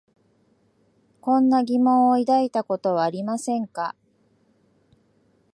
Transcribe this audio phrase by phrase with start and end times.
[1.21, 3.95] こんな疑問を抱いたことはありませんか？